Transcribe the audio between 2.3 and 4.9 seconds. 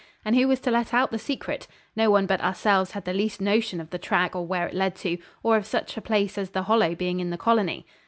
ourselves had the least notion of the track or where it